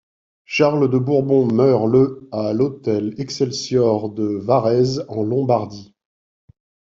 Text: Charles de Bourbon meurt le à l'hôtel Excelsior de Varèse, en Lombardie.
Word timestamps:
Charles 0.47 0.89
de 0.89 0.97
Bourbon 0.97 1.45
meurt 1.53 1.85
le 1.85 2.27
à 2.31 2.53
l'hôtel 2.53 3.13
Excelsior 3.19 4.09
de 4.09 4.35
Varèse, 4.41 5.05
en 5.09 5.21
Lombardie. 5.21 5.93